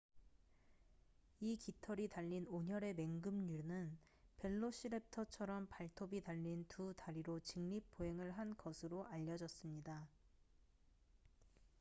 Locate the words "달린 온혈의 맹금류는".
2.07-3.95